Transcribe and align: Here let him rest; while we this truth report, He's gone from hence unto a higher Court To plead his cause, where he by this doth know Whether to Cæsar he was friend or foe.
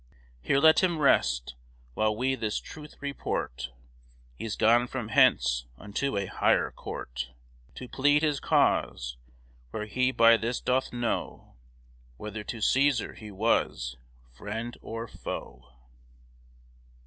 Here 0.41 0.57
let 0.57 0.79
him 0.81 0.97
rest; 0.97 1.53
while 1.93 2.15
we 2.15 2.33
this 2.33 2.59
truth 2.59 2.95
report, 3.01 3.69
He's 4.33 4.55
gone 4.55 4.87
from 4.87 5.09
hence 5.09 5.67
unto 5.77 6.17
a 6.17 6.25
higher 6.25 6.71
Court 6.71 7.29
To 7.75 7.87
plead 7.87 8.23
his 8.23 8.39
cause, 8.39 9.17
where 9.69 9.85
he 9.85 10.09
by 10.11 10.37
this 10.37 10.59
doth 10.59 10.91
know 10.91 11.55
Whether 12.17 12.43
to 12.45 12.57
Cæsar 12.57 13.15
he 13.15 13.29
was 13.29 13.95
friend 14.31 14.75
or 14.81 15.07
foe. 15.07 15.71